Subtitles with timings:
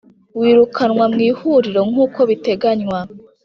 [0.39, 2.99] Wirukanwa mu ihuriro nk uko biteganywa